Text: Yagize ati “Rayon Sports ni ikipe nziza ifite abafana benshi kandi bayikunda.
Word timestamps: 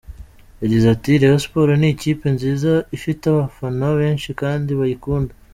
Yagize 0.61 0.85
ati 0.95 1.11
“Rayon 1.21 1.41
Sports 1.43 1.77
ni 1.79 1.89
ikipe 1.95 2.25
nziza 2.35 2.71
ifite 2.97 3.23
abafana 3.27 3.85
benshi 3.99 4.29
kandi 4.41 4.71
bayikunda. 4.79 5.33